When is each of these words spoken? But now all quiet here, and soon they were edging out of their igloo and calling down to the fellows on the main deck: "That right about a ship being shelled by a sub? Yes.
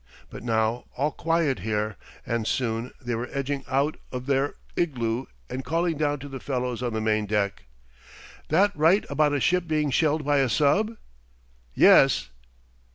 But 0.31 0.41
now 0.41 0.85
all 0.97 1.11
quiet 1.11 1.59
here, 1.59 1.95
and 2.25 2.47
soon 2.47 2.91
they 2.99 3.13
were 3.13 3.29
edging 3.31 3.63
out 3.67 3.97
of 4.11 4.25
their 4.25 4.55
igloo 4.75 5.25
and 5.47 5.63
calling 5.63 5.95
down 5.95 6.17
to 6.21 6.27
the 6.27 6.39
fellows 6.39 6.81
on 6.81 6.93
the 6.93 6.99
main 7.01 7.27
deck: 7.27 7.65
"That 8.49 8.75
right 8.75 9.05
about 9.11 9.33
a 9.33 9.39
ship 9.39 9.67
being 9.67 9.91
shelled 9.91 10.25
by 10.25 10.37
a 10.37 10.49
sub? 10.49 10.97
Yes. 11.75 12.29